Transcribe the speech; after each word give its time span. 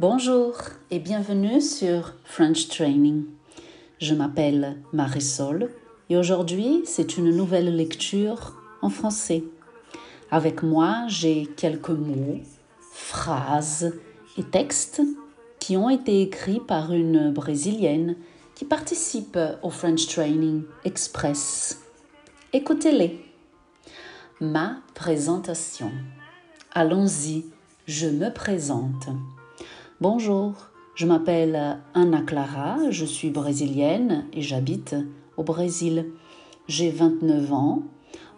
Bonjour 0.00 0.54
et 0.92 1.00
bienvenue 1.00 1.60
sur 1.60 2.14
French 2.24 2.68
Training. 2.68 3.24
Je 4.00 4.14
m'appelle 4.14 4.76
Marisol 4.92 5.70
et 6.08 6.16
aujourd'hui 6.16 6.82
c'est 6.84 7.16
une 7.16 7.36
nouvelle 7.36 7.74
lecture 7.74 8.54
en 8.80 8.90
français. 8.90 9.42
Avec 10.30 10.62
moi, 10.62 11.06
j'ai 11.08 11.46
quelques 11.46 11.88
mots, 11.88 12.38
phrases 12.92 13.92
et 14.36 14.44
textes 14.44 15.02
qui 15.58 15.76
ont 15.76 15.90
été 15.90 16.22
écrits 16.22 16.60
par 16.60 16.92
une 16.92 17.32
Brésilienne 17.32 18.14
qui 18.54 18.64
participe 18.64 19.38
au 19.62 19.70
French 19.70 20.06
Training 20.06 20.62
Express. 20.84 21.80
Écoutez-les. 22.52 23.24
Ma 24.40 24.76
présentation. 24.94 25.90
Allons-y, 26.72 27.46
je 27.88 28.06
me 28.06 28.30
présente. 28.30 29.08
Bonjour, 30.02 30.52
je 30.94 31.06
m'appelle 31.06 31.78
Ana 31.94 32.20
Clara, 32.20 32.76
je 32.90 33.06
suis 33.06 33.30
brésilienne 33.30 34.26
et 34.34 34.42
j'habite 34.42 34.94
au 35.38 35.42
Brésil. 35.42 36.04
J'ai 36.68 36.90
29 36.90 37.50
ans. 37.50 37.82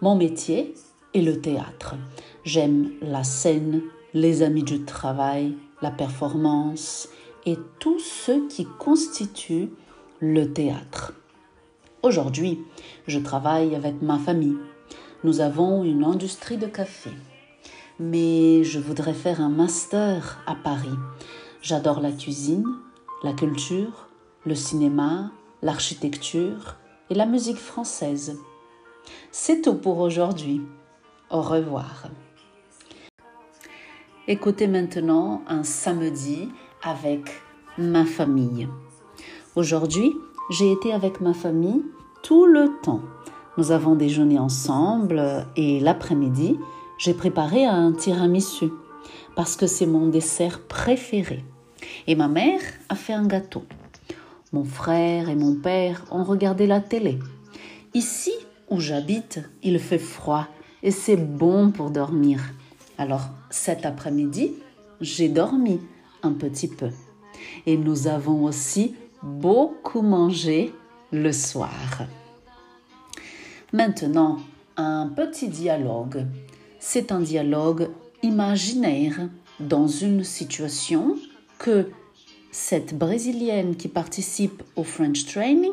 Mon 0.02 0.14
métier 0.14 0.72
est 1.14 1.22
le 1.22 1.40
théâtre. 1.40 1.96
J'aime 2.44 2.92
la 3.02 3.24
scène, 3.24 3.82
les 4.14 4.42
amis 4.42 4.62
du 4.62 4.84
travail, 4.84 5.56
la 5.82 5.90
performance 5.90 7.08
et 7.44 7.58
tout 7.80 7.98
ce 7.98 8.46
qui 8.46 8.68
constitue 8.78 9.70
le 10.20 10.52
théâtre. 10.52 11.12
Aujourd'hui, 12.04 12.60
je 13.08 13.18
travaille 13.18 13.74
avec 13.74 14.00
ma 14.00 14.20
famille. 14.20 14.58
Nous 15.24 15.40
avons 15.40 15.82
une 15.82 16.04
industrie 16.04 16.56
de 16.56 16.66
café. 16.66 17.10
Mais 18.02 18.64
je 18.64 18.78
voudrais 18.78 19.12
faire 19.12 19.42
un 19.42 19.50
master 19.50 20.42
à 20.46 20.54
Paris. 20.54 20.88
J'adore 21.60 22.00
la 22.00 22.10
cuisine, 22.10 22.64
la 23.22 23.34
culture, 23.34 24.08
le 24.46 24.54
cinéma, 24.54 25.30
l'architecture 25.60 26.76
et 27.10 27.14
la 27.14 27.26
musique 27.26 27.58
française. 27.58 28.40
C'est 29.30 29.60
tout 29.60 29.74
pour 29.74 29.98
aujourd'hui. 29.98 30.62
Au 31.30 31.42
revoir. 31.42 32.08
Écoutez 34.28 34.66
maintenant 34.66 35.42
un 35.46 35.62
samedi 35.62 36.48
avec 36.82 37.30
ma 37.76 38.06
famille. 38.06 38.66
Aujourd'hui, 39.56 40.14
j'ai 40.48 40.72
été 40.72 40.94
avec 40.94 41.20
ma 41.20 41.34
famille 41.34 41.84
tout 42.22 42.46
le 42.46 42.80
temps. 42.82 43.02
Nous 43.58 43.72
avons 43.72 43.94
déjeuné 43.94 44.38
ensemble 44.38 45.46
et 45.54 45.80
l'après-midi, 45.80 46.58
j'ai 47.00 47.14
préparé 47.14 47.64
un 47.64 47.92
tiramisu 47.92 48.68
parce 49.34 49.56
que 49.56 49.66
c'est 49.66 49.86
mon 49.86 50.08
dessert 50.08 50.60
préféré. 50.60 51.42
Et 52.06 52.14
ma 52.14 52.28
mère 52.28 52.60
a 52.90 52.94
fait 52.94 53.14
un 53.14 53.26
gâteau. 53.26 53.64
Mon 54.52 54.64
frère 54.64 55.30
et 55.30 55.34
mon 55.34 55.54
père 55.54 56.04
ont 56.10 56.24
regardé 56.24 56.66
la 56.66 56.80
télé. 56.80 57.18
Ici 57.94 58.32
où 58.68 58.80
j'habite, 58.80 59.40
il 59.62 59.78
fait 59.78 59.98
froid 59.98 60.46
et 60.82 60.90
c'est 60.90 61.16
bon 61.16 61.70
pour 61.70 61.90
dormir. 61.90 62.42
Alors 62.98 63.30
cet 63.48 63.86
après-midi, 63.86 64.52
j'ai 65.00 65.30
dormi 65.30 65.80
un 66.22 66.32
petit 66.32 66.68
peu. 66.68 66.90
Et 67.64 67.78
nous 67.78 68.08
avons 68.08 68.44
aussi 68.44 68.94
beaucoup 69.22 70.02
mangé 70.02 70.74
le 71.12 71.32
soir. 71.32 72.02
Maintenant, 73.72 74.38
un 74.76 75.08
petit 75.08 75.48
dialogue. 75.48 76.26
C'est 76.82 77.12
un 77.12 77.20
dialogue 77.20 77.90
imaginaire 78.22 79.28
dans 79.60 79.86
une 79.86 80.24
situation 80.24 81.16
que 81.58 81.90
cette 82.50 82.96
Brésilienne 82.96 83.76
qui 83.76 83.86
participe 83.86 84.62
au 84.76 84.82
French 84.82 85.26
Training, 85.26 85.72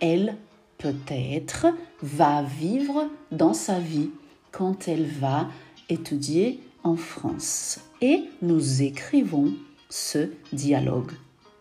elle 0.00 0.36
peut-être 0.78 1.66
va 2.02 2.44
vivre 2.44 3.10
dans 3.32 3.52
sa 3.52 3.80
vie 3.80 4.10
quand 4.52 4.86
elle 4.86 5.06
va 5.06 5.48
étudier 5.88 6.60
en 6.84 6.94
France. 6.94 7.80
Et 8.00 8.22
nous 8.40 8.82
écrivons 8.82 9.52
ce 9.90 10.30
dialogue. 10.52 11.12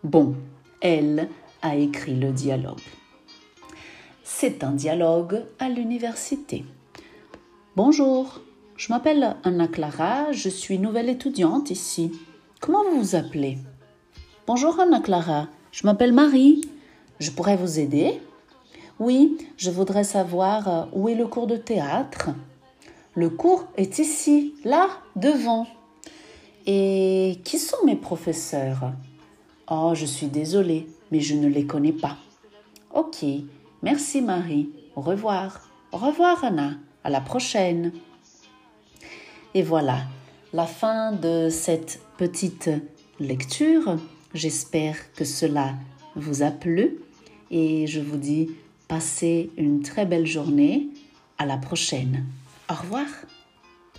Bon, 0.04 0.36
elle 0.82 1.30
a 1.64 1.76
écrit 1.76 2.16
le 2.16 2.32
dialogue. 2.32 2.78
C'est 4.24 4.64
un 4.64 4.74
dialogue 4.74 5.44
à 5.58 5.68
l'université. 5.68 6.64
Bonjour, 7.76 8.42
je 8.78 8.94
m'appelle 8.94 9.36
Anna 9.44 9.68
Clara, 9.68 10.32
je 10.32 10.50
suis 10.50 10.78
nouvelle 10.78 11.10
étudiante 11.10 11.72
ici. 11.72 12.12
Comment 12.60 12.84
vous 12.84 13.00
vous 13.00 13.16
appelez? 13.16 13.58
Bonjour 14.46 14.80
Anna 14.80 15.00
Clara, 15.00 15.48
je 15.72 15.86
m'appelle 15.88 16.14
Marie. 16.14 16.62
Je 17.20 17.32
pourrais 17.32 17.58
vous 17.58 17.80
aider? 17.80 18.22
Oui, 19.00 19.38
je 19.58 19.72
voudrais 19.72 20.04
savoir 20.04 20.68
euh, 20.68 20.86
où 20.94 21.10
est 21.10 21.16
le 21.16 21.26
cours 21.26 21.48
de 21.48 21.58
théâtre? 21.58 22.30
Le 23.16 23.32
cours 23.32 23.66
est 23.78 23.98
ici, 23.98 24.54
là, 24.64 24.90
devant. 25.16 25.66
Et 26.68 27.40
qui 27.44 27.58
sont 27.58 27.84
mes 27.84 27.96
professeurs? 27.96 28.92
Oh, 29.72 29.94
je 29.96 30.06
suis 30.06 30.28
désolée, 30.28 30.88
mais 31.12 31.20
je 31.20 31.34
ne 31.34 31.48
les 31.48 31.66
connais 31.66 31.94
pas. 31.94 32.18
Ok, 32.94 33.26
merci 33.82 34.22
Marie. 34.22 34.70
Au 34.96 35.02
revoir. 35.02 35.68
Au 35.92 35.98
revoir 35.98 36.44
Anna. 36.44 36.74
À 37.04 37.10
la 37.10 37.22
prochaine. 37.22 37.92
Et 39.54 39.64
voilà, 39.64 40.02
la 40.54 40.66
fin 40.66 41.12
de 41.12 41.50
cette 41.50 42.02
petite 42.18 42.70
lecture. 43.20 43.98
J'espère 44.34 45.14
que 45.14 45.26
cela 45.26 45.74
vous 46.16 46.44
a 46.44 46.52
plu 46.52 47.00
et 47.50 47.88
je 47.88 48.00
vous 48.00 48.18
dis 48.18 48.52
passez 48.88 49.50
une 49.58 49.82
très 49.82 50.06
belle 50.06 50.28
journée. 50.28 50.90
À 51.40 51.46
la 51.46 51.58
prochaine. 51.58 52.26
Au 52.68 52.74
revoir. 52.74 53.06